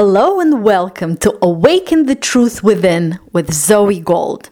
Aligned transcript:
Hello 0.00 0.38
and 0.38 0.62
welcome 0.62 1.16
to 1.16 1.36
Awaken 1.42 2.06
the 2.06 2.14
Truth 2.14 2.62
Within 2.62 3.18
with 3.32 3.52
Zoe 3.52 3.98
Gold. 3.98 4.48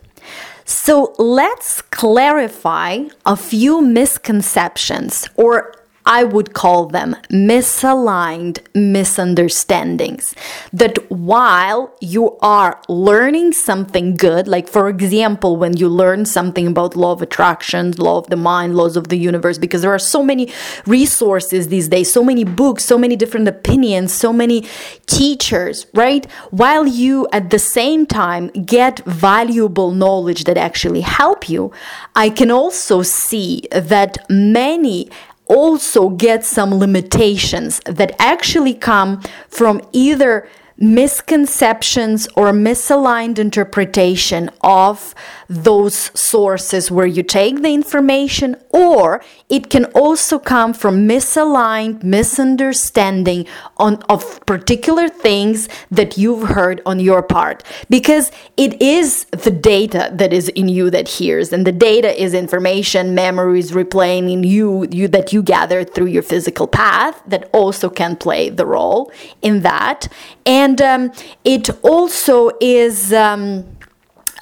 So 0.64 1.14
let's 1.18 1.82
clarify 1.82 3.04
a 3.24 3.36
few 3.36 3.80
misconceptions 3.80 5.28
or 5.36 5.72
I 6.06 6.22
would 6.22 6.54
call 6.54 6.86
them 6.86 7.16
misaligned 7.30 8.60
misunderstandings. 8.74 10.34
That 10.72 11.10
while 11.10 11.92
you 12.00 12.38
are 12.40 12.80
learning 12.88 13.52
something 13.52 14.16
good, 14.16 14.46
like 14.46 14.68
for 14.68 14.88
example, 14.88 15.56
when 15.56 15.76
you 15.76 15.88
learn 15.88 16.24
something 16.24 16.68
about 16.68 16.96
law 16.96 17.12
of 17.12 17.22
attraction, 17.22 17.92
law 17.98 18.18
of 18.18 18.28
the 18.28 18.36
mind, 18.36 18.76
laws 18.76 18.96
of 18.96 19.08
the 19.08 19.18
universe, 19.18 19.58
because 19.58 19.82
there 19.82 19.92
are 19.92 19.98
so 19.98 20.22
many 20.22 20.52
resources 20.86 21.68
these 21.68 21.88
days, 21.88 22.12
so 22.12 22.22
many 22.22 22.44
books, 22.44 22.84
so 22.84 22.96
many 22.96 23.16
different 23.16 23.48
opinions, 23.48 24.12
so 24.12 24.32
many 24.32 24.64
teachers, 25.06 25.86
right? 25.92 26.30
While 26.50 26.86
you 26.86 27.26
at 27.32 27.50
the 27.50 27.58
same 27.58 28.06
time 28.06 28.48
get 28.48 29.00
valuable 29.04 29.90
knowledge 29.90 30.44
that 30.44 30.56
actually 30.56 31.00
help 31.00 31.48
you, 31.48 31.72
I 32.14 32.30
can 32.30 32.50
also 32.50 33.02
see 33.02 33.66
that 33.72 34.18
many 34.30 35.10
also 35.46 36.08
get 36.10 36.44
some 36.44 36.74
limitations 36.74 37.80
that 37.86 38.14
actually 38.18 38.74
come 38.74 39.22
from 39.48 39.80
either 39.92 40.48
misconceptions 40.78 42.28
or 42.36 42.52
misaligned 42.52 43.38
interpretation 43.38 44.50
of 44.60 45.14
those 45.48 46.10
sources 46.18 46.90
where 46.90 47.06
you 47.06 47.22
take 47.22 47.62
the 47.62 47.72
information, 47.72 48.56
or 48.70 49.22
it 49.48 49.70
can 49.70 49.84
also 49.86 50.38
come 50.38 50.74
from 50.74 51.08
misaligned 51.08 52.02
misunderstanding 52.02 53.46
on 53.76 54.02
of 54.08 54.44
particular 54.44 55.08
things 55.08 55.68
that 55.90 56.18
you've 56.18 56.48
heard 56.50 56.82
on 56.84 57.00
your 57.00 57.22
part. 57.22 57.62
Because 57.88 58.30
it 58.56 58.80
is 58.82 59.24
the 59.26 59.50
data 59.50 60.10
that 60.12 60.32
is 60.32 60.48
in 60.50 60.68
you 60.68 60.90
that 60.90 61.08
hears 61.08 61.52
and 61.52 61.66
the 61.66 61.72
data 61.72 62.20
is 62.20 62.34
information 62.34 63.14
memories 63.14 63.70
replaying 63.72 64.30
in 64.32 64.42
you 64.42 64.86
you 64.90 65.08
that 65.08 65.32
you 65.32 65.42
gather 65.42 65.84
through 65.84 66.06
your 66.06 66.22
physical 66.22 66.66
path 66.66 67.22
that 67.26 67.48
also 67.52 67.88
can 67.88 68.16
play 68.16 68.48
the 68.50 68.66
role 68.66 69.12
in 69.42 69.62
that. 69.62 70.08
And 70.44 70.65
um, 70.80 71.12
it 71.44 71.68
also 71.84 72.50
is 72.60 73.12
um, 73.12 73.64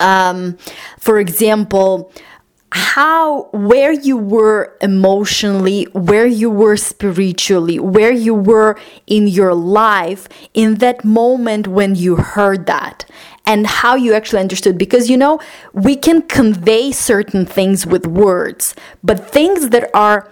um, 0.00 0.56
for 0.98 1.18
example, 1.18 2.10
how 2.70 3.44
where 3.52 3.92
you 3.92 4.16
were 4.16 4.76
emotionally 4.80 5.84
where 5.92 6.26
you 6.26 6.50
were 6.50 6.76
spiritually 6.76 7.78
where 7.78 8.10
you 8.10 8.34
were 8.34 8.76
in 9.06 9.28
your 9.28 9.54
life 9.54 10.28
in 10.54 10.74
that 10.76 11.04
moment 11.04 11.68
when 11.68 11.94
you 11.94 12.16
heard 12.16 12.66
that 12.66 13.04
and 13.46 13.64
how 13.64 13.94
you 13.94 14.12
actually 14.12 14.40
understood. 14.40 14.76
Because 14.76 15.08
you 15.08 15.16
know 15.16 15.38
we 15.72 15.94
can 15.94 16.22
convey 16.22 16.90
certain 16.90 17.46
things 17.46 17.86
with 17.86 18.08
words 18.08 18.74
but 19.04 19.30
things 19.30 19.68
that 19.68 19.88
are 19.94 20.28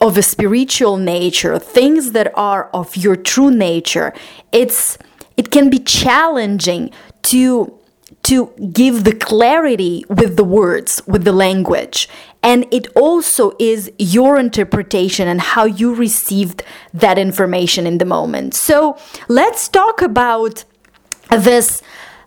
of 0.00 0.16
a 0.16 0.22
spiritual 0.22 0.96
nature 0.96 1.58
things 1.58 2.12
that 2.12 2.32
are 2.34 2.70
of 2.72 2.96
your 2.96 3.16
true 3.16 3.50
nature 3.50 4.12
it's 4.52 4.98
it 5.36 5.50
can 5.50 5.70
be 5.70 5.78
challenging 5.78 6.90
to 7.22 7.80
to 8.22 8.52
give 8.72 9.04
the 9.04 9.14
clarity 9.14 10.04
with 10.08 10.36
the 10.36 10.44
words, 10.44 11.02
with 11.06 11.24
the 11.24 11.32
language. 11.32 12.08
And 12.42 12.66
it 12.72 12.86
also 12.94 13.52
is 13.58 13.90
your 13.98 14.38
interpretation 14.38 15.26
and 15.26 15.40
how 15.40 15.64
you 15.64 15.94
received 15.94 16.62
that 16.92 17.18
information 17.18 17.86
in 17.86 17.98
the 17.98 18.04
moment. 18.04 18.54
So 18.54 18.98
let's 19.28 19.68
talk 19.68 20.02
about 20.02 20.64
this 21.30 21.82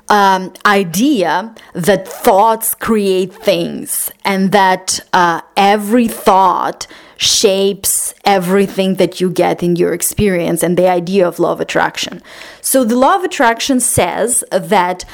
um, 0.10 0.54
idea 0.66 1.54
that 1.74 2.08
thoughts 2.08 2.74
create 2.74 3.34
things 3.34 4.12
and 4.26 4.52
that 4.52 5.00
uh, 5.14 5.42
every 5.56 6.08
thought 6.08 6.88
shapes 7.18 8.14
everything 8.26 8.96
that 8.96 9.22
you 9.22 9.30
get 9.30 9.64
in 9.64 9.76
your 9.76 9.94
experience 9.94 10.64
and 10.64 10.78
the 10.78 10.88
idea 10.88 11.28
of 11.28 11.40
law 11.40 11.52
of 11.52 11.62
attraction. 11.62 12.22
So 12.62 12.84
the 12.84 12.96
law 12.96 13.16
of 13.16 13.24
attraction 13.24 13.80
says 13.80 14.44
that 14.52 15.06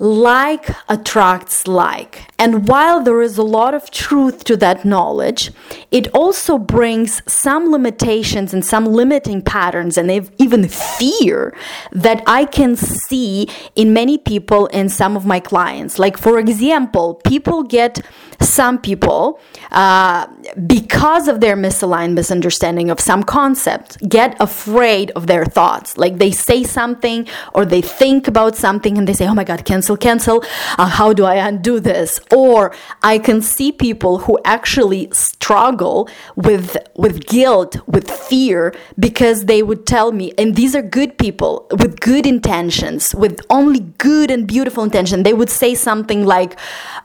like 0.00 0.70
attracts 0.88 1.68
like. 1.68 2.22
And 2.38 2.66
while 2.66 3.02
there 3.02 3.20
is 3.20 3.36
a 3.36 3.42
lot 3.42 3.74
of 3.74 3.90
truth 3.90 4.44
to 4.44 4.56
that 4.56 4.82
knowledge, 4.82 5.52
it 5.90 6.08
also 6.14 6.56
brings 6.56 7.22
some 7.30 7.70
limitations 7.70 8.54
and 8.54 8.64
some 8.64 8.86
limiting 8.86 9.42
patterns 9.42 9.98
and 9.98 10.10
even 10.38 10.68
fear 10.68 11.54
that 11.92 12.22
I 12.26 12.46
can 12.46 12.76
see 12.76 13.46
in 13.76 13.92
many 13.92 14.16
people 14.16 14.70
and 14.72 14.90
some 14.90 15.18
of 15.18 15.26
my 15.26 15.38
clients. 15.38 15.98
Like, 15.98 16.16
for 16.16 16.38
example, 16.38 17.20
people 17.26 17.62
get, 17.62 18.00
some 18.40 18.78
people, 18.78 19.40
uh, 19.70 20.26
because 20.66 21.28
of 21.28 21.40
their 21.40 21.56
misaligned 21.56 22.14
misunderstanding 22.14 22.90
of 22.90 22.98
some 23.00 23.22
concept, 23.22 23.98
get 24.08 24.36
afraid 24.40 25.10
of 25.12 25.26
their 25.26 25.44
thoughts. 25.44 25.96
Like, 25.96 26.18
they 26.18 26.30
say 26.30 26.64
something 26.64 27.28
or 27.54 27.64
they 27.64 27.80
think 27.80 28.26
about 28.28 28.56
something 28.56 28.96
and 28.98 29.06
they 29.06 29.12
say, 29.12 29.26
oh 29.26 29.34
my 29.34 29.44
God, 29.44 29.64
cancel, 29.64 29.96
cancel. 29.96 30.44
Uh, 30.78 30.86
how 30.86 31.12
do 31.12 31.24
I 31.24 31.36
undo 31.36 31.80
this? 31.80 32.20
Or 32.34 32.74
I 33.02 33.18
can 33.18 33.42
see 33.42 33.72
people 33.72 34.18
who 34.18 34.38
actually 34.44 35.08
struggle 35.12 36.08
with 36.36 36.76
with 36.96 37.26
guilt, 37.26 37.76
with 37.86 38.10
fear, 38.10 38.74
because 38.98 39.46
they 39.46 39.62
would 39.62 39.86
tell 39.86 40.12
me, 40.12 40.32
and 40.38 40.54
these 40.54 40.74
are 40.74 40.82
good 40.82 41.16
people 41.18 41.66
with 41.70 42.00
good 42.00 42.26
intentions, 42.26 43.14
with 43.14 43.40
only 43.50 43.80
good 43.98 44.30
and 44.30 44.46
beautiful 44.46 44.84
intention. 44.84 45.22
They 45.22 45.32
would 45.32 45.50
say 45.50 45.74
something 45.74 46.26
like, 46.26 46.58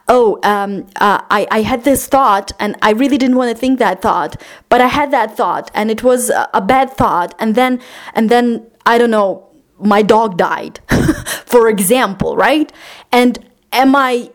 "Oh, 0.08 0.38
um, 0.42 0.86
uh, 0.96 1.20
I, 1.30 1.46
I 1.50 1.62
had 1.62 1.84
this 1.84 2.06
thought, 2.06 2.52
and 2.58 2.76
I 2.82 2.90
really 2.92 3.18
didn't 3.18 3.36
want 3.36 3.50
to 3.50 3.56
think 3.56 3.78
that 3.78 4.02
thought, 4.02 4.40
but 4.68 4.80
I 4.80 4.86
had 4.86 5.10
that 5.10 5.36
thought, 5.36 5.70
and 5.74 5.90
it 5.90 6.02
was 6.02 6.30
a, 6.30 6.48
a 6.54 6.60
bad 6.60 6.90
thought, 6.92 7.34
and 7.38 7.54
then 7.54 7.80
and 8.14 8.30
then 8.30 8.66
I 8.84 8.98
don't 8.98 9.10
know." 9.10 9.42
my 9.78 10.00
dog 10.00 10.38
died, 10.38 10.80
for 11.44 11.68
example, 11.68 12.34
right? 12.34 12.72
And 13.12 13.38
am 13.72 13.94
I 13.94 14.30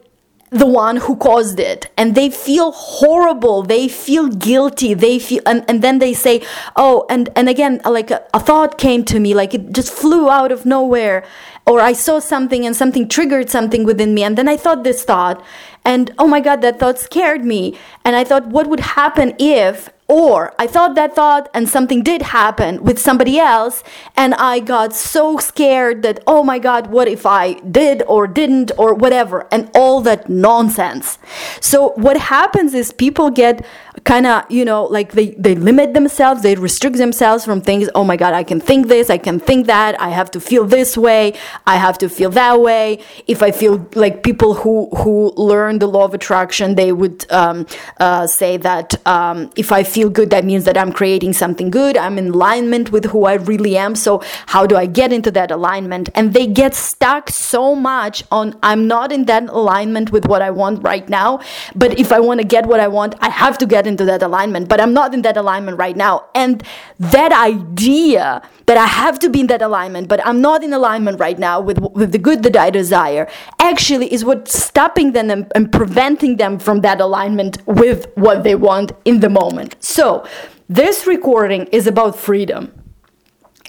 the 0.51 0.66
one 0.66 0.97
who 0.97 1.16
caused 1.16 1.59
it. 1.59 1.89
And 1.97 2.13
they 2.13 2.29
feel 2.29 2.72
horrible. 2.72 3.63
They 3.63 3.88
feel 3.88 4.28
guilty. 4.28 4.94
They 4.94 5.17
feel 5.17 5.41
and, 5.45 5.63
and 5.67 5.81
then 5.81 6.00
they 6.00 6.13
say 6.13 6.44
oh 6.75 7.06
and 7.09 7.29
and 7.35 7.47
again 7.47 7.81
like 7.85 8.12
a, 8.12 8.23
a, 8.34 8.39
thought 8.39 8.78
came 8.78 9.06
to 9.06 9.19
me 9.19 9.34
like 9.34 9.53
it 9.53 9.72
just 9.72 9.91
flew 9.94 10.29
out 10.29 10.51
of 10.51 10.66
nowhere. 10.66 11.23
Or 11.66 11.79
i 11.79 11.94
saw 11.94 12.19
something 12.19 12.66
and 12.66 12.75
something 12.75 13.07
triggered 13.07 13.50
something 13.50 13.85
within 13.85 14.13
me. 14.13 14.23
And 14.23 14.38
then 14.38 14.50
i 14.50 14.57
thought 14.57 14.84
this 14.84 15.03
thought 15.03 15.41
and 15.83 16.13
oh 16.17 16.27
my 16.27 16.39
god 16.39 16.61
that 16.61 16.79
thought 16.79 16.99
scared 16.99 17.43
me 17.43 17.77
and 18.05 18.15
i 18.15 18.23
thought 18.23 18.47
what 18.47 18.67
would 18.67 18.81
happen 18.81 19.33
if 19.39 19.89
or 20.11 20.53
I 20.59 20.67
thought 20.67 20.95
that 20.95 21.15
thought 21.15 21.49
and 21.53 21.69
something 21.69 22.03
did 22.03 22.21
happen 22.21 22.83
with 22.83 22.99
somebody 22.99 23.39
else, 23.39 23.81
and 24.17 24.33
I 24.33 24.59
got 24.59 24.93
so 24.93 25.37
scared 25.37 26.01
that, 26.01 26.21
oh 26.27 26.43
my 26.43 26.59
God, 26.59 26.87
what 26.87 27.07
if 27.07 27.25
I 27.25 27.53
did 27.53 28.03
or 28.09 28.27
didn't 28.27 28.73
or 28.77 28.93
whatever, 28.93 29.47
and 29.53 29.71
all 29.73 30.01
that 30.01 30.29
nonsense. 30.29 31.17
So, 31.61 31.93
what 31.95 32.17
happens 32.17 32.73
is 32.73 32.91
people 32.91 33.29
get 33.29 33.65
kind 34.03 34.25
of, 34.25 34.50
you 34.50 34.66
know, 34.66 34.85
like 34.85 35.12
they, 35.13 35.31
they 35.31 35.56
limit 35.56 35.94
themselves, 35.94 36.41
they 36.41 36.56
restrict 36.56 36.97
themselves 36.97 37.44
from 37.46 37.62
things, 37.62 37.90
oh 37.94 38.03
my 38.03 38.16
God, 38.16 38.34
I 38.34 38.44
can 38.44 38.59
think 38.59 38.88
this, 38.88 39.09
I 39.09 39.18
can 39.18 39.40
think 39.40 39.68
that, 39.68 40.00
I 40.00 40.09
have 40.09 40.31
to 40.31 40.40
feel 40.40 40.66
this 40.66 40.97
way, 40.97 41.34
I 41.68 41.75
have 41.75 41.97
to 42.00 42.09
feel 42.09 42.29
that 42.31 42.62
way. 42.62 43.03
If 43.28 43.44
I 43.44 43.52
feel 43.52 43.88
like 43.96 44.24
people 44.24 44.53
who, 44.53 44.90
who 44.97 45.34
learn 45.35 45.79
the 45.79 45.88
law 45.88 46.06
of 46.06 46.13
attraction, 46.13 46.75
they 46.75 46.91
would 46.91 47.29
um, 47.31 47.68
uh, 48.00 48.28
say 48.28 48.57
that 48.57 49.06
um, 49.06 49.50
if 49.56 49.72
I 49.72 49.84
feel 49.84 50.09
good, 50.09 50.29
that 50.29 50.46
means 50.46 50.66
that 50.66 50.78
I'm 50.78 50.91
creating 50.91 51.34
something 51.34 51.69
good. 51.69 51.97
I'm 51.97 52.18
in 52.18 52.29
alignment 52.29 52.91
with 52.91 53.06
who 53.06 53.25
I 53.25 53.35
really 53.35 53.78
am. 53.78 53.96
So, 53.96 54.23
how 54.47 54.66
do 54.66 54.76
I 54.76 54.85
get 54.85 55.11
into 55.11 55.32
that 55.32 55.52
alignment? 55.52 56.09
And 56.16 56.34
they 56.34 56.47
get 56.47 56.73
stuck 56.76 57.29
so 57.29 57.76
much 57.76 58.23
on 58.32 58.58
I'm 58.64 58.87
not 58.87 59.11
in 59.11 59.26
that 59.26 59.44
alignment 59.49 60.11
with 60.11 60.26
what 60.26 60.41
I 60.41 60.52
want 60.52 60.84
right 60.84 61.08
now. 61.09 61.41
But 61.76 61.99
if 61.99 62.11
I 62.11 62.20
want 62.20 62.40
to 62.40 62.46
get 62.46 62.66
what 62.66 62.79
I 62.79 62.87
want, 62.87 63.16
I 63.20 63.29
have 63.29 63.58
to 63.59 63.66
get 63.66 63.80
into 63.87 64.05
that 64.05 64.23
alignment. 64.23 64.69
But 64.69 64.79
I'm 64.79 64.93
not 64.93 65.13
in 65.13 65.22
that 65.23 65.37
alignment 65.37 65.78
right 65.78 65.95
now. 65.95 66.25
And 66.35 66.63
that 66.99 67.31
idea 67.31 68.41
that 68.66 68.78
I 68.78 68.85
have 68.85 69.19
to 69.19 69.29
be 69.29 69.41
in 69.41 69.47
that 69.47 69.61
alignment, 69.61 70.07
but 70.07 70.25
I'm 70.25 70.41
not 70.41 70.63
in 70.63 70.73
alignment 70.73 71.19
right 71.19 71.37
now 71.37 71.59
with, 71.59 71.79
with 71.79 72.11
the 72.11 72.17
good 72.17 72.43
that 72.43 72.55
I 72.55 72.69
desire, 72.69 73.28
actually 73.59 74.11
is 74.13 74.23
what's 74.23 74.57
stopping 74.57 75.11
them 75.11 75.29
and, 75.29 75.51
and 75.55 75.72
preventing 75.72 76.37
them 76.37 76.59
from 76.59 76.81
that 76.81 77.01
alignment 77.01 77.57
with 77.66 78.07
what 78.16 78.43
they 78.43 78.55
want 78.55 78.91
in 79.05 79.19
the 79.19 79.29
moment. 79.29 79.75
So, 79.84 80.25
this 80.69 81.05
recording 81.05 81.66
is 81.73 81.85
about 81.85 82.17
freedom. 82.17 82.72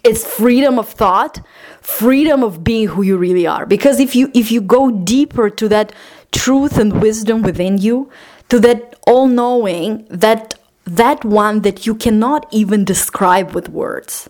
It's 0.04 0.24
freedom 0.24 0.78
of 0.78 0.88
thought, 0.88 1.40
freedom 1.80 2.44
of 2.44 2.62
being 2.62 2.88
who 2.88 3.02
you 3.02 3.16
really 3.16 3.46
are. 3.46 3.66
Because 3.66 3.98
if 3.98 4.14
you 4.14 4.30
if 4.34 4.52
you 4.52 4.60
go 4.60 4.90
deeper 4.90 5.50
to 5.50 5.68
that 5.68 5.92
truth 6.32 6.78
and 6.78 7.02
wisdom 7.02 7.42
within 7.42 7.78
you, 7.78 8.10
to 8.52 8.60
that 8.60 8.94
all-knowing, 9.06 10.06
that 10.10 10.54
that 10.84 11.24
one 11.24 11.62
that 11.62 11.86
you 11.86 11.94
cannot 11.94 12.46
even 12.50 12.84
describe 12.84 13.52
with 13.54 13.70
words 13.70 14.28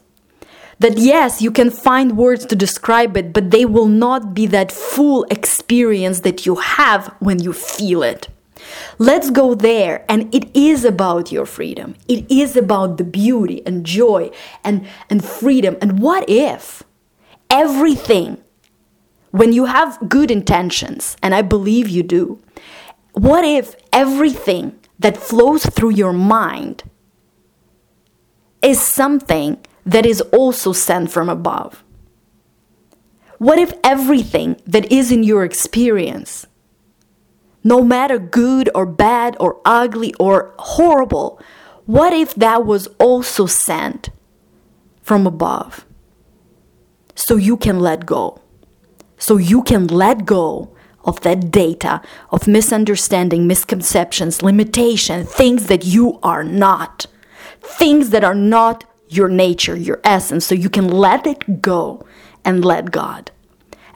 that 0.78 0.98
yes, 0.98 1.40
you 1.40 1.50
can 1.50 1.70
find 1.70 2.16
words 2.16 2.44
to 2.46 2.56
describe 2.56 3.16
it, 3.16 3.32
but 3.32 3.50
they 3.52 3.64
will 3.64 3.86
not 3.86 4.34
be 4.34 4.46
that 4.46 4.72
full 4.72 5.24
experience 5.30 6.20
that 6.20 6.44
you 6.44 6.56
have 6.56 7.06
when 7.20 7.40
you 7.40 7.52
feel 7.52 8.02
it. 8.02 8.28
Let's 8.98 9.30
go 9.30 9.54
there. 9.54 10.04
And 10.08 10.32
it 10.34 10.54
is 10.56 10.84
about 10.84 11.30
your 11.30 11.46
freedom. 11.46 11.94
It 12.08 12.28
is 12.30 12.56
about 12.56 12.98
the 12.98 13.04
beauty 13.04 13.62
and 13.64 13.86
joy 13.86 14.30
and, 14.64 14.86
and 15.08 15.24
freedom. 15.24 15.76
And 15.80 16.00
what 16.00 16.28
if 16.28 16.82
everything, 17.48 18.42
when 19.30 19.52
you 19.52 19.66
have 19.66 20.08
good 20.08 20.32
intentions, 20.32 21.16
and 21.22 21.32
I 21.32 21.42
believe 21.42 21.88
you 21.88 22.02
do, 22.02 22.42
what 23.12 23.44
if 23.44 23.76
everything 23.92 24.78
that 24.98 25.16
flows 25.16 25.66
through 25.66 25.90
your 25.90 26.12
mind 26.12 26.84
is 28.62 28.80
something 28.80 29.58
that 29.84 30.06
is 30.06 30.20
also 30.32 30.72
sent 30.72 31.10
from 31.10 31.28
above? 31.28 31.84
What 33.38 33.58
if 33.58 33.72
everything 33.82 34.60
that 34.66 34.90
is 34.92 35.10
in 35.10 35.24
your 35.24 35.44
experience, 35.44 36.46
no 37.64 37.82
matter 37.82 38.18
good 38.18 38.70
or 38.74 38.86
bad 38.86 39.36
or 39.40 39.60
ugly 39.64 40.14
or 40.20 40.54
horrible, 40.58 41.40
what 41.86 42.12
if 42.12 42.34
that 42.36 42.64
was 42.64 42.86
also 42.98 43.46
sent 43.46 44.10
from 45.02 45.26
above? 45.26 45.84
So 47.16 47.34
you 47.36 47.56
can 47.56 47.80
let 47.80 48.06
go. 48.06 48.40
So 49.18 49.36
you 49.36 49.62
can 49.62 49.88
let 49.88 50.24
go 50.24 50.74
of 51.04 51.20
that 51.22 51.50
data 51.50 52.00
of 52.30 52.46
misunderstanding, 52.48 53.46
misconceptions, 53.46 54.42
limitation, 54.42 55.24
things 55.24 55.66
that 55.66 55.84
you 55.84 56.18
are 56.22 56.44
not, 56.44 57.06
things 57.60 58.10
that 58.10 58.24
are 58.24 58.34
not 58.34 58.84
your 59.08 59.28
nature, 59.28 59.76
your 59.76 60.00
essence, 60.04 60.46
so 60.46 60.54
you 60.54 60.70
can 60.70 60.88
let 60.88 61.26
it 61.26 61.60
go 61.60 62.04
and 62.44 62.64
let 62.64 62.90
God 62.90 63.30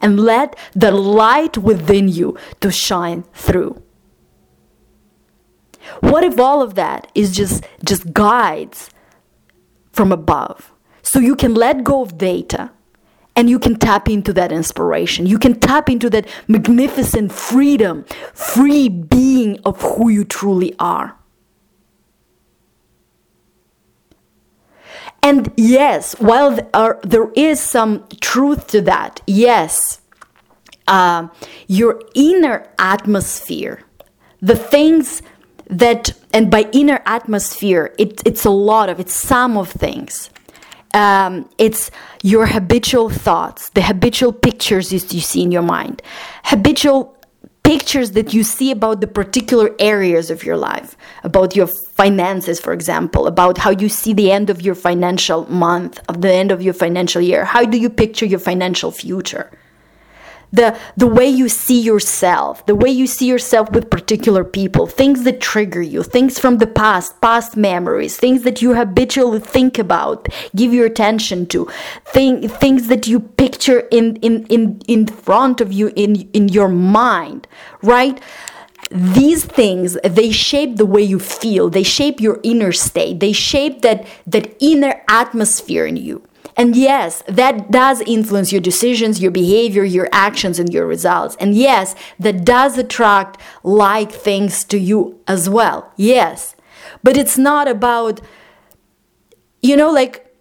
and 0.01 0.21
let 0.21 0.57
the 0.75 0.91
light 0.91 1.57
within 1.57 2.09
you 2.09 2.37
to 2.61 2.71
shine 2.71 3.25
through. 3.33 3.83
What 6.01 6.25
if 6.25 6.39
all 6.39 6.63
of 6.63 6.75
that 6.75 7.11
is 7.15 7.35
just 7.35 7.65
just 7.85 8.13
guides 8.13 8.91
from 9.93 10.13
above? 10.13 10.73
So 11.03 11.21
you 11.21 11.37
can 11.37 11.55
let 11.55 11.85
go 11.85 12.03
of 12.03 12.19
data 12.19 12.73
and 13.37 13.51
you 13.51 13.59
can 13.59 13.77
tap 13.77 14.09
into 14.09 14.33
that 14.33 14.51
inspiration. 14.51 15.27
You 15.27 15.39
can 15.39 15.61
tap 15.61 15.91
into 15.91 16.09
that 16.11 16.27
magnificent 16.49 17.31
freedom, 17.31 18.05
free 18.33 18.89
being 18.89 19.61
of 19.65 19.81
who 19.83 20.09
you 20.09 20.25
truly 20.25 20.75
are. 20.79 21.17
And 25.23 25.53
yes, 25.57 26.15
while 26.19 26.53
there, 26.53 26.69
are, 26.73 27.01
there 27.03 27.31
is 27.33 27.61
some 27.61 28.07
truth 28.21 28.69
to 28.69 28.81
that, 28.83 29.21
yes, 29.27 30.01
uh, 30.87 31.29
your 31.67 32.01
inner 32.15 32.69
atmosphere, 32.79 33.83
the 34.41 34.57
things 34.57 35.23
that, 35.69 36.13
and 36.33 36.51
by 36.51 36.71
inner 36.73 37.03
atmosphere, 37.07 37.93
it, 37.99 38.23
it's 38.25 38.45
a 38.45 38.51
lot 38.51 38.89
of, 38.89 39.01
it's 39.01 39.15
some 39.15 39.57
of 39.57 39.69
things. 39.69 40.31
Um, 40.97 41.47
it's 41.59 41.91
your 42.23 42.47
habitual 42.47 43.11
thoughts, 43.11 43.69
the 43.71 43.83
habitual 43.83 44.33
pictures 44.33 44.91
you, 44.91 45.21
see 45.21 45.43
in 45.43 45.53
your 45.53 45.61
mind, 45.61 46.01
habitual 46.45 47.15
pictures 47.63 48.13
that 48.13 48.33
you 48.33 48.43
see 48.43 48.71
about 48.71 49.03
the 49.03 49.07
particular 49.07 49.75
areas 49.79 50.31
of 50.31 50.43
your 50.43 50.57
life, 50.57 50.97
about 51.23 51.55
your 51.55 51.67
finances, 51.67 52.59
for 52.59 52.73
example, 52.73 53.27
about 53.27 53.59
how 53.59 53.71
you 53.71 53.91
see 53.91 54.15
the 54.15 54.31
end 54.33 54.49
of 54.49 54.63
your 54.63 54.75
financial 54.75 55.45
month, 55.51 56.01
of 56.09 56.23
the 56.23 56.33
end 56.33 56.51
of 56.51 56.63
your 56.63 56.73
financial 56.73 57.21
year. 57.21 57.45
How 57.45 57.67
do 57.67 57.77
you 57.77 57.91
picture 57.91 58.25
your 58.25 58.41
financial 58.41 58.91
future? 58.91 59.51
The 60.53 60.79
the 60.97 61.07
way 61.07 61.27
you 61.27 61.49
see 61.49 61.81
yourself 61.81 62.65
the 62.67 62.75
way 62.75 62.91
you 62.91 63.07
see 63.07 63.27
yourself 63.27 63.71
with 63.73 63.91
particular 63.91 64.45
people 64.45 64.87
things 64.87 65.25
that 65.25 65.41
trigger 65.41 65.83
you 65.83 66.03
things 66.03 66.39
from 66.39 66.59
the 66.59 66.67
past 66.67 67.21
past 67.21 67.57
memories 67.57 68.17
things 68.17 68.43
that 68.43 68.63
you 68.63 68.75
habitually 68.75 69.41
think 69.41 69.79
about 69.79 70.29
give 70.55 70.73
your 70.73 70.87
attention 70.87 71.47
to 71.47 71.69
thing, 72.05 72.49
things 72.49 72.89
that 72.89 73.07
you 73.07 73.21
picture 73.21 73.81
in 73.91 74.17
in 74.17 74.47
in 74.47 74.81
in 74.87 75.07
front 75.07 75.61
of 75.61 75.73
you 75.73 75.93
in 75.97 76.29
in 76.33 76.49
your 76.49 76.69
mind 76.69 77.47
right? 77.83 78.21
These 78.91 79.45
things 79.45 79.97
they 80.05 80.31
shape 80.31 80.77
the 80.77 80.87
way 80.87 81.03
you 81.03 81.19
feel 81.19 81.69
they 81.69 81.83
shape 81.83 82.21
your 82.21 82.39
inner 82.43 82.73
state 82.73 83.19
they 83.21 83.33
shape 83.33 83.83
that 83.83 84.07
that 84.27 84.55
inner 84.61 85.03
atmosphere 85.09 85.87
in 85.87 85.97
you 85.97 86.23
and 86.57 86.75
yes, 86.75 87.23
that 87.29 87.71
does 87.71 88.01
influence 88.03 88.51
your 88.51 88.63
decisions, 88.63 89.21
your 89.21 89.31
behavior, 89.31 89.85
your 89.85 90.09
actions, 90.11 90.59
and 90.59 90.73
your 90.73 90.87
results. 90.87 91.37
And 91.39 91.55
yes, 91.55 91.95
that 92.19 92.45
does 92.45 92.79
attract 92.79 93.39
like 93.63 94.11
things 94.11 94.65
to 94.65 94.79
you 94.79 95.21
as 95.29 95.51
well. 95.51 95.93
Yes. 95.97 96.57
But 97.03 97.17
it's 97.19 97.37
not 97.37 97.69
about, 97.69 98.23
you 99.61 99.77
know, 99.77 99.91
like 99.91 100.35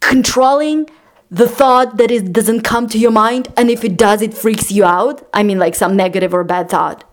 controlling 0.00 0.88
the 1.30 1.48
thought 1.48 1.98
that 1.98 2.10
it 2.10 2.32
doesn't 2.32 2.62
come 2.62 2.88
to 2.88 2.98
your 2.98 3.10
mind. 3.10 3.52
And 3.56 3.70
if 3.70 3.84
it 3.84 3.98
does, 3.98 4.22
it 4.22 4.32
freaks 4.32 4.72
you 4.72 4.84
out. 4.84 5.28
I 5.34 5.42
mean, 5.42 5.58
like 5.58 5.74
some 5.74 5.94
negative 5.94 6.32
or 6.32 6.42
bad 6.42 6.70
thought. 6.70 7.04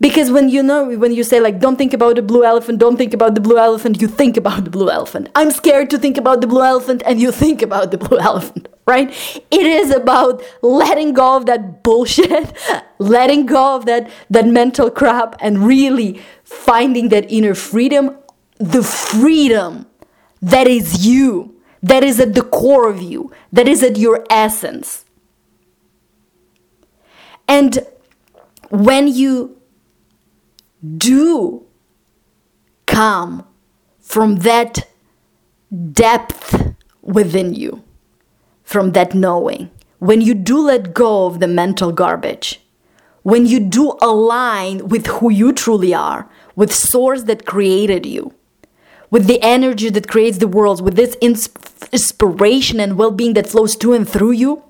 Because 0.00 0.30
when 0.30 0.48
you 0.48 0.62
know, 0.62 0.96
when 0.98 1.12
you 1.12 1.22
say, 1.22 1.40
like, 1.40 1.60
don't 1.60 1.76
think 1.76 1.92
about 1.92 2.16
the 2.16 2.22
blue 2.22 2.44
elephant, 2.44 2.78
don't 2.78 2.96
think 2.96 3.14
about 3.14 3.34
the 3.34 3.40
blue 3.40 3.58
elephant, 3.58 4.00
you 4.00 4.08
think 4.08 4.36
about 4.36 4.64
the 4.64 4.70
blue 4.70 4.90
elephant. 4.90 5.28
I'm 5.34 5.50
scared 5.50 5.90
to 5.90 5.98
think 5.98 6.16
about 6.16 6.40
the 6.40 6.46
blue 6.46 6.62
elephant, 6.62 7.02
and 7.06 7.20
you 7.20 7.30
think 7.30 7.62
about 7.62 7.90
the 7.90 7.98
blue 7.98 8.18
elephant, 8.30 8.68
right? 8.86 9.10
It 9.50 9.66
is 9.66 9.90
about 9.90 10.42
letting 10.62 11.12
go 11.12 11.36
of 11.36 11.46
that 11.46 11.82
bullshit, 11.82 12.52
letting 12.98 13.46
go 13.46 13.76
of 13.76 13.86
that, 13.86 14.10
that 14.30 14.46
mental 14.46 14.90
crap, 14.90 15.36
and 15.40 15.66
really 15.66 16.20
finding 16.42 17.08
that 17.10 17.30
inner 17.30 17.54
freedom, 17.54 18.16
the 18.58 18.82
freedom 18.82 19.86
that 20.42 20.66
is 20.66 21.06
you, 21.06 21.60
that 21.82 22.02
is 22.02 22.18
at 22.18 22.34
the 22.34 22.42
core 22.42 22.88
of 22.88 23.00
you, 23.00 23.32
that 23.52 23.68
is 23.68 23.82
at 23.82 23.96
your 23.96 24.24
essence. 24.28 25.04
And 27.46 27.86
when 28.70 29.08
you 29.08 29.60
do 30.98 31.64
come 32.86 33.46
from 33.98 34.36
that 34.36 34.86
depth 35.92 36.74
within 37.02 37.54
you, 37.54 37.82
from 38.62 38.92
that 38.92 39.14
knowing. 39.14 39.70
When 39.98 40.20
you 40.20 40.34
do 40.34 40.66
let 40.66 40.92
go 40.94 41.26
of 41.26 41.40
the 41.40 41.48
mental 41.48 41.92
garbage, 41.92 42.60
when 43.22 43.46
you 43.46 43.58
do 43.58 43.96
align 44.02 44.88
with 44.88 45.06
who 45.06 45.30
you 45.30 45.52
truly 45.52 45.94
are, 45.94 46.28
with 46.54 46.74
source 46.74 47.22
that 47.22 47.46
created 47.46 48.04
you, 48.04 48.34
with 49.10 49.26
the 49.26 49.40
energy 49.40 49.88
that 49.90 50.08
creates 50.08 50.38
the 50.38 50.48
world, 50.48 50.82
with 50.82 50.96
this 50.96 51.16
inspiration 51.22 52.80
and 52.80 52.98
well-being 52.98 53.32
that 53.34 53.46
flows 53.46 53.76
to 53.76 53.94
and 53.94 54.08
through 54.08 54.32
you, 54.32 54.62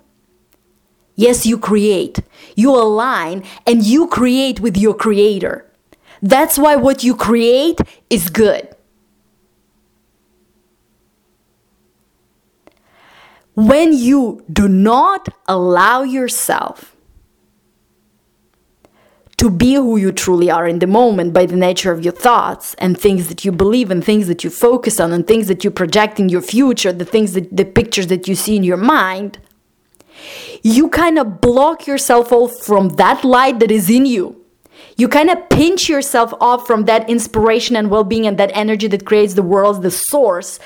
yes, 1.16 1.44
you 1.46 1.58
create. 1.58 2.20
You 2.54 2.70
align 2.70 3.42
and 3.66 3.82
you 3.82 4.06
create 4.06 4.60
with 4.60 4.76
your 4.76 4.94
creator. 4.94 5.68
That's 6.24 6.58
why 6.58 6.76
what 6.76 7.04
you 7.04 7.14
create 7.14 7.78
is 8.08 8.30
good. 8.30 8.74
When 13.54 13.92
you 13.92 14.42
do 14.50 14.66
not 14.66 15.28
allow 15.46 16.02
yourself 16.02 16.96
to 19.36 19.50
be 19.50 19.74
who 19.74 19.98
you 19.98 20.12
truly 20.12 20.50
are 20.50 20.66
in 20.66 20.78
the 20.78 20.86
moment 20.86 21.34
by 21.34 21.44
the 21.44 21.56
nature 21.56 21.92
of 21.92 22.02
your 22.02 22.14
thoughts 22.14 22.72
and 22.78 22.98
things 22.98 23.28
that 23.28 23.44
you 23.44 23.52
believe 23.52 23.90
and 23.90 24.02
things 24.02 24.26
that 24.26 24.42
you 24.42 24.48
focus 24.48 24.98
on 24.98 25.12
and 25.12 25.26
things 25.26 25.46
that 25.48 25.62
you 25.62 25.70
project 25.70 26.18
in 26.18 26.30
your 26.30 26.40
future, 26.40 26.90
the 26.90 27.04
things 27.04 27.34
that 27.34 27.54
the 27.54 27.66
pictures 27.66 28.06
that 28.06 28.26
you 28.26 28.34
see 28.34 28.56
in 28.56 28.64
your 28.64 28.78
mind, 28.78 29.38
you 30.62 30.88
kind 30.88 31.18
of 31.18 31.42
block 31.42 31.86
yourself 31.86 32.32
off 32.32 32.64
from 32.64 32.88
that 32.96 33.24
light 33.24 33.58
that 33.58 33.70
is 33.70 33.90
in 33.90 34.06
you 34.06 34.43
you 34.96 35.08
kind 35.08 35.30
of 35.30 35.48
pinch 35.48 35.88
yourself 35.88 36.32
off 36.40 36.66
from 36.66 36.84
that 36.84 37.08
inspiration 37.08 37.76
and 37.76 37.90
well 37.90 38.04
being 38.04 38.26
and 38.26 38.38
that 38.38 38.50
energy 38.54 38.86
that 38.88 39.06
creates 39.06 39.34
the 39.34 39.42
world, 39.42 39.82
the 39.82 39.90
source 39.90 40.58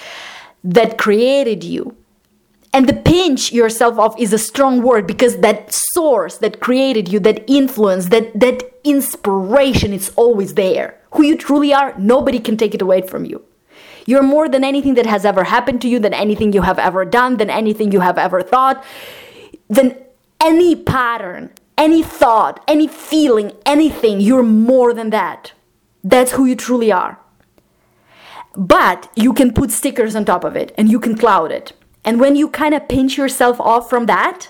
that 0.65 0.99
created 0.99 1.65
you. 1.65 1.97
And 2.73 2.87
the 2.87 2.95
pinch 2.95 3.53
yourself 3.53 3.99
off 3.99 4.19
is 4.21 4.33
a 4.33 4.39
strong 4.39 4.83
word 4.83 5.07
because 5.07 5.39
that 5.39 5.73
source 5.73 6.39
that 6.39 6.61
created 6.61 7.09
you, 7.09 7.19
that 7.21 7.43
influence, 7.51 8.11
that, 8.11 8.39
that 8.39 8.63
inspiration 8.85 9.93
it's 9.93 10.11
always 10.11 10.55
there. 10.55 11.01
Who 11.13 11.23
you 11.23 11.37
truly 11.37 11.73
are, 11.73 11.95
nobody 11.99 12.39
can 12.39 12.59
take 12.59 12.75
it 12.75 12.83
away 12.83 13.01
from 13.01 13.25
you. 13.25 13.43
You're 14.05 14.23
more 14.23 14.49
than 14.49 14.65
anything 14.65 14.95
that 14.95 15.07
has 15.07 15.25
ever 15.25 15.45
happened 15.45 15.81
to 15.83 15.89
you, 15.89 15.99
than 15.99 16.15
anything 16.15 16.53
you 16.53 16.63
have 16.63 16.79
ever 16.79 17.05
done, 17.05 17.39
than 17.39 17.51
anything 17.51 17.93
you 17.93 18.01
have 18.01 18.19
ever 18.19 18.43
thought, 18.43 18.85
than 19.69 19.97
any 20.41 20.77
pattern 20.77 21.51
any 21.79 22.03
thought, 22.03 22.63
any 22.69 22.87
feeling, 22.89 23.53
anything, 23.65 24.21
you're 24.21 24.43
more 24.43 24.93
than 24.93 25.11
that. 25.11 25.53
That's 26.05 26.33
who 26.33 26.45
you 26.45 26.57
truly 26.57 26.93
are. 26.93 27.19
But 28.57 29.11
you 29.15 29.33
can 29.33 29.55
put 29.55 29.71
stickers 29.71 30.17
on 30.17 30.25
top 30.25 30.45
of 30.45 30.57
it 30.57 30.75
and 30.77 30.91
you 30.91 30.99
can 30.99 31.17
cloud 31.17 31.53
it 31.53 31.73
And 32.05 32.21
when 32.21 32.37
you 32.37 32.49
kind 32.49 32.75
of 32.75 32.89
pinch 32.89 33.17
yourself 33.17 33.61
off 33.61 33.91
from 33.91 34.07
that, 34.07 34.49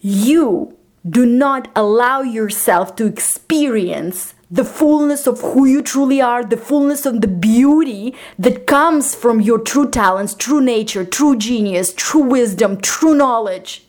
you 0.00 0.76
do 1.08 1.24
not 1.24 1.68
allow 1.76 2.22
yourself 2.22 2.96
to 2.96 3.06
experience 3.06 4.34
the 4.50 4.64
fullness 4.64 5.26
of 5.26 5.40
who 5.40 5.64
you 5.64 5.82
truly 5.82 6.20
are, 6.20 6.44
the 6.44 6.56
fullness 6.56 7.06
of 7.06 7.20
the 7.20 7.28
beauty 7.28 8.14
that 8.38 8.66
comes 8.66 9.14
from 9.14 9.40
your 9.40 9.58
true 9.58 9.88
talents, 9.88 10.34
true 10.34 10.60
nature, 10.60 11.04
true 11.04 11.36
genius, 11.36 11.94
true 11.94 12.22
wisdom, 12.22 12.80
true 12.80 13.14
knowledge. 13.14 13.86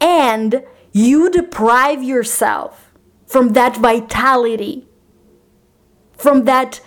And 0.00 0.64
you 0.92 1.30
deprive 1.30 2.02
yourself 2.02 2.92
from 3.26 3.50
that 3.50 3.76
vitality, 3.76 4.86
from 6.16 6.44
that 6.44 6.80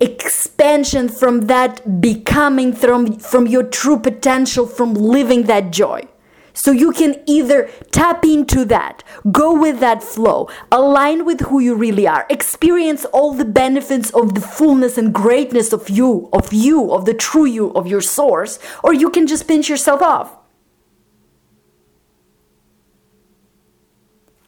expansion, 0.00 1.08
from 1.08 1.42
that 1.42 2.00
becoming, 2.00 2.72
from, 2.72 3.18
from 3.18 3.46
your 3.46 3.62
true 3.62 3.98
potential, 3.98 4.66
from 4.66 4.94
living 4.94 5.44
that 5.44 5.70
joy. 5.70 6.08
So 6.54 6.70
you 6.70 6.92
can 6.92 7.22
either 7.26 7.70
tap 7.92 8.24
into 8.24 8.64
that, 8.66 9.02
go 9.30 9.58
with 9.58 9.80
that 9.80 10.02
flow, 10.02 10.48
align 10.70 11.24
with 11.24 11.40
who 11.40 11.60
you 11.60 11.74
really 11.74 12.06
are, 12.06 12.26
experience 12.28 13.04
all 13.06 13.32
the 13.32 13.44
benefits 13.44 14.10
of 14.10 14.34
the 14.34 14.40
fullness 14.40 14.98
and 14.98 15.14
greatness 15.14 15.72
of 15.72 15.88
you, 15.88 16.28
of 16.32 16.52
you, 16.52 16.92
of 16.92 17.06
the 17.06 17.14
true 17.14 17.46
you, 17.46 17.72
of 17.72 17.86
your 17.86 18.02
source, 18.02 18.58
or 18.84 18.92
you 18.92 19.08
can 19.08 19.26
just 19.26 19.48
pinch 19.48 19.68
yourself 19.68 20.02
off. 20.02 20.36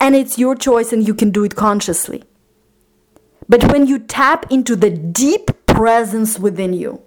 And 0.04 0.14
it's 0.14 0.36
your 0.36 0.54
choice 0.54 0.92
and 0.92 1.08
you 1.08 1.14
can 1.14 1.30
do 1.30 1.44
it 1.44 1.56
consciously. 1.56 2.24
But 3.48 3.72
when 3.72 3.86
you 3.86 3.98
tap 3.98 4.44
into 4.52 4.76
the 4.76 4.90
deep 4.90 5.50
presence 5.64 6.38
within 6.38 6.74
you, 6.74 7.00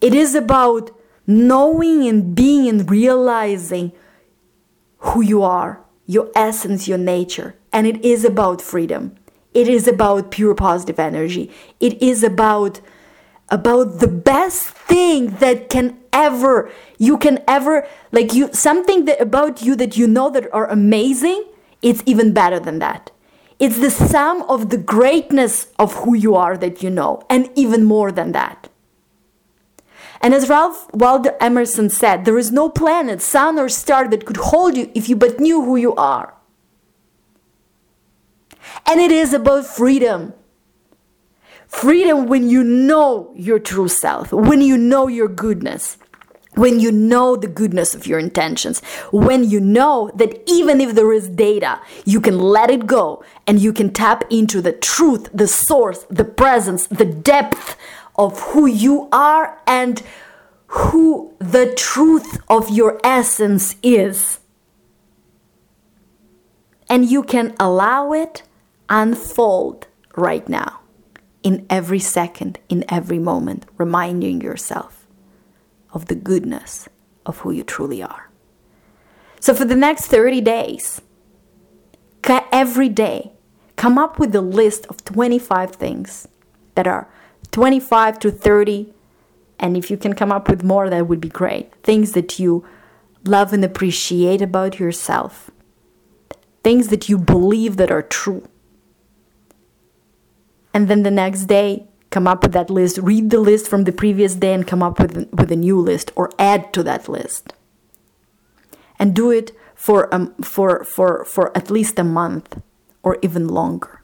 it 0.00 0.14
is 0.14 0.36
about 0.36 0.92
knowing 1.26 2.06
and 2.06 2.36
being 2.36 2.68
and 2.68 2.88
realizing 2.88 3.90
who 4.98 5.20
you 5.20 5.42
are, 5.42 5.82
your 6.06 6.30
essence, 6.36 6.86
your 6.86 6.98
nature. 6.98 7.56
And 7.72 7.88
it 7.88 8.04
is 8.04 8.24
about 8.24 8.62
freedom. 8.62 9.16
It 9.52 9.66
is 9.66 9.88
about 9.88 10.30
pure 10.30 10.54
positive 10.54 11.00
energy. 11.00 11.50
It 11.80 12.00
is 12.00 12.22
about 12.22 12.80
about 13.50 14.00
the 14.00 14.08
best 14.08 14.68
thing 14.68 15.30
that 15.36 15.68
can 15.68 15.98
ever 16.12 16.70
you 16.98 17.18
can 17.18 17.42
ever 17.46 17.86
like 18.12 18.32
you 18.32 18.52
something 18.52 19.04
that 19.04 19.20
about 19.20 19.62
you 19.62 19.74
that 19.76 19.96
you 19.96 20.06
know 20.06 20.30
that 20.30 20.52
are 20.52 20.68
amazing 20.70 21.44
it's 21.82 22.02
even 22.06 22.32
better 22.32 22.58
than 22.58 22.78
that 22.78 23.10
it's 23.58 23.78
the 23.78 23.90
sum 23.90 24.42
of 24.42 24.70
the 24.70 24.78
greatness 24.78 25.68
of 25.78 25.92
who 26.04 26.14
you 26.14 26.34
are 26.34 26.56
that 26.56 26.82
you 26.82 26.90
know 26.90 27.22
and 27.28 27.50
even 27.54 27.84
more 27.84 28.10
than 28.10 28.32
that 28.32 28.68
and 30.24 30.32
as 30.32 30.48
Ralph 30.48 30.88
Waldo 30.94 31.36
Emerson 31.38 31.90
said, 31.90 32.24
there 32.24 32.38
is 32.38 32.50
no 32.50 32.70
planet, 32.70 33.20
sun, 33.20 33.58
or 33.58 33.68
star 33.68 34.08
that 34.08 34.24
could 34.24 34.38
hold 34.38 34.74
you 34.74 34.90
if 34.94 35.06
you 35.06 35.16
but 35.16 35.38
knew 35.38 35.62
who 35.62 35.76
you 35.76 35.94
are. 35.96 36.32
And 38.86 39.00
it 39.00 39.12
is 39.12 39.34
about 39.34 39.66
freedom. 39.66 40.32
Freedom 41.74 42.26
when 42.26 42.48
you 42.48 42.62
know 42.62 43.32
your 43.34 43.58
true 43.58 43.88
self, 43.88 44.32
when 44.32 44.62
you 44.62 44.78
know 44.78 45.08
your 45.08 45.28
goodness, 45.28 45.98
when 46.54 46.78
you 46.78 46.92
know 46.92 47.36
the 47.36 47.48
goodness 47.48 47.94
of 47.96 48.06
your 48.06 48.18
intentions, 48.18 48.80
when 49.10 49.42
you 49.42 49.60
know 49.60 50.10
that 50.14 50.40
even 50.48 50.80
if 50.80 50.94
there 50.94 51.12
is 51.12 51.28
data, 51.28 51.80
you 52.04 52.20
can 52.20 52.38
let 52.38 52.70
it 52.70 52.86
go 52.86 53.24
and 53.46 53.60
you 53.60 53.72
can 53.72 53.92
tap 53.92 54.22
into 54.30 54.62
the 54.62 54.72
truth, 54.72 55.28
the 55.34 55.48
source, 55.48 56.06
the 56.08 56.24
presence, 56.24 56.86
the 56.86 57.04
depth 57.04 57.76
of 58.14 58.40
who 58.40 58.66
you 58.66 59.08
are 59.12 59.60
and 59.66 60.02
who 60.68 61.34
the 61.38 61.74
truth 61.74 62.38
of 62.48 62.70
your 62.70 63.00
essence 63.02 63.74
is. 63.82 64.38
And 66.88 67.10
you 67.10 67.24
can 67.24 67.54
allow 67.58 68.12
it 68.12 68.44
unfold 68.88 69.88
right 70.16 70.48
now, 70.48 70.80
in 71.44 71.64
every 71.70 72.00
second, 72.00 72.58
in 72.68 72.84
every 72.88 73.20
moment, 73.20 73.66
reminding 73.78 74.40
yourself 74.40 75.06
of 75.92 76.06
the 76.06 76.16
goodness 76.16 76.88
of 77.24 77.38
who 77.38 77.52
you 77.52 77.62
truly 77.62 78.02
are. 78.02 78.30
So, 79.38 79.54
for 79.54 79.64
the 79.64 79.76
next 79.76 80.06
30 80.06 80.40
days, 80.40 81.00
every 82.54 82.88
day, 82.88 83.32
come 83.76 83.98
up 83.98 84.18
with 84.18 84.34
a 84.34 84.40
list 84.40 84.86
of 84.86 85.04
25 85.04 85.72
things 85.72 86.28
that 86.76 86.86
are 86.86 87.08
25 87.50 88.18
to 88.20 88.30
30. 88.30 88.94
And 89.58 89.76
if 89.76 89.90
you 89.90 89.96
can 89.96 90.14
come 90.14 90.32
up 90.32 90.48
with 90.48 90.62
more, 90.62 90.88
that 90.88 91.08
would 91.08 91.20
be 91.20 91.28
great. 91.28 91.74
Things 91.82 92.12
that 92.12 92.38
you 92.38 92.64
love 93.24 93.52
and 93.52 93.64
appreciate 93.64 94.40
about 94.40 94.78
yourself, 94.78 95.50
things 96.62 96.88
that 96.88 97.08
you 97.08 97.18
believe 97.18 97.76
that 97.76 97.90
are 97.90 98.02
true. 98.02 98.48
And 100.74 100.88
then 100.88 101.04
the 101.04 101.10
next 101.10 101.44
day, 101.44 101.86
come 102.10 102.26
up 102.26 102.42
with 102.42 102.52
that 102.52 102.68
list, 102.68 102.98
read 102.98 103.30
the 103.30 103.38
list 103.38 103.68
from 103.68 103.84
the 103.84 103.92
previous 103.92 104.34
day, 104.34 104.52
and 104.52 104.66
come 104.66 104.82
up 104.82 104.98
with, 104.98 105.30
with 105.32 105.50
a 105.52 105.56
new 105.56 105.80
list 105.80 106.10
or 106.16 106.30
add 106.38 106.72
to 106.74 106.82
that 106.82 107.08
list. 107.08 107.54
And 108.98 109.14
do 109.14 109.30
it 109.30 109.52
for, 109.74 110.12
um, 110.12 110.34
for, 110.42 110.84
for, 110.84 111.24
for 111.24 111.56
at 111.56 111.70
least 111.70 111.98
a 111.98 112.04
month 112.04 112.60
or 113.04 113.18
even 113.22 113.46
longer. 113.46 114.02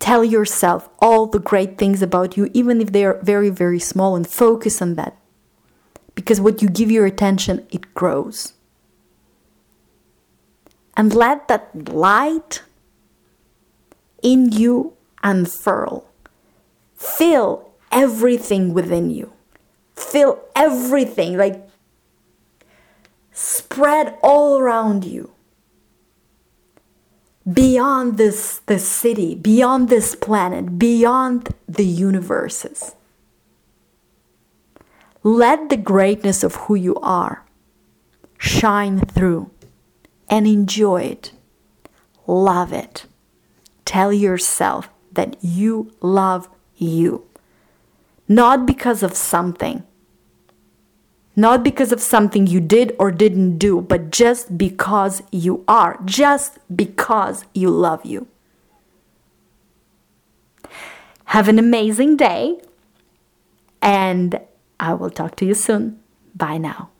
Tell 0.00 0.24
yourself 0.24 0.88
all 0.98 1.26
the 1.26 1.38
great 1.38 1.78
things 1.78 2.02
about 2.02 2.36
you, 2.36 2.50
even 2.52 2.80
if 2.80 2.92
they 2.92 3.04
are 3.04 3.20
very, 3.22 3.50
very 3.50 3.78
small, 3.78 4.16
and 4.16 4.26
focus 4.26 4.82
on 4.82 4.94
that. 4.94 5.16
Because 6.14 6.40
what 6.40 6.62
you 6.62 6.68
give 6.68 6.90
your 6.90 7.06
attention, 7.06 7.66
it 7.70 7.94
grows. 7.94 8.54
And 10.96 11.14
let 11.14 11.48
that 11.48 11.88
light 11.92 12.62
in 14.22 14.50
you 14.50 14.95
unfurl. 15.26 16.06
Fill 16.94 17.72
everything 17.90 18.72
within 18.72 19.10
you. 19.10 19.32
Fill 19.94 20.38
everything, 20.54 21.36
like 21.36 21.68
spread 23.32 24.16
all 24.22 24.58
around 24.58 25.04
you 25.04 25.32
beyond 27.52 28.18
this, 28.18 28.60
this 28.66 28.88
city, 28.88 29.34
beyond 29.34 29.88
this 29.88 30.14
planet, 30.14 30.78
beyond 30.78 31.54
the 31.68 31.84
universes. 31.84 32.94
Let 35.22 35.70
the 35.70 35.76
greatness 35.76 36.44
of 36.44 36.54
who 36.54 36.76
you 36.76 36.96
are 36.96 37.44
shine 38.38 39.00
through 39.00 39.50
and 40.28 40.46
enjoy 40.46 41.02
it. 41.02 41.32
Love 42.26 42.72
it. 42.72 43.06
Tell 43.84 44.12
yourself 44.12 44.88
that 45.16 45.36
you 45.42 45.92
love 46.00 46.48
you. 46.76 47.26
Not 48.28 48.66
because 48.66 49.02
of 49.02 49.14
something, 49.14 49.82
not 51.36 51.62
because 51.62 51.92
of 51.92 52.00
something 52.00 52.46
you 52.46 52.60
did 52.60 52.96
or 52.98 53.10
didn't 53.10 53.58
do, 53.58 53.82
but 53.82 54.10
just 54.10 54.56
because 54.56 55.22
you 55.30 55.64
are, 55.68 56.00
just 56.04 56.58
because 56.74 57.44
you 57.52 57.70
love 57.70 58.04
you. 58.06 58.26
Have 61.26 61.48
an 61.48 61.58
amazing 61.58 62.16
day, 62.16 62.58
and 63.82 64.40
I 64.80 64.94
will 64.94 65.10
talk 65.10 65.36
to 65.36 65.44
you 65.44 65.54
soon. 65.54 66.00
Bye 66.34 66.58
now. 66.58 66.90